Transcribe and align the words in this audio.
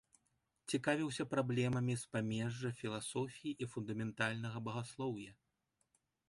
Цікавіўся 0.71 1.25
праблемамі 1.33 1.95
з 2.03 2.09
памежжа 2.15 2.71
філасофіі 2.79 3.53
і 3.65 3.69
фундаментальнага 3.75 4.57
багаслоўя. 4.71 5.31